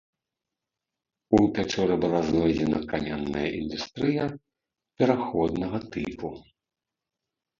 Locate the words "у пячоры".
1.37-1.97